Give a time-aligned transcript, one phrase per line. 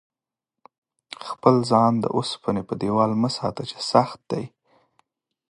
[1.27, 4.43] خپل ځان د اوسپنې په دېوال مه ساته چې سخت دی.